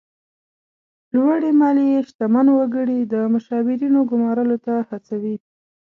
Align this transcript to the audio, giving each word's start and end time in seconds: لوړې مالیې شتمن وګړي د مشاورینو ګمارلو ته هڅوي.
لوړې 1.15 1.51
مالیې 1.59 1.99
شتمن 2.07 2.47
وګړي 2.53 2.99
د 3.03 3.15
مشاورینو 3.33 3.99
ګمارلو 4.11 4.57
ته 4.65 4.73
هڅوي. 4.89 5.35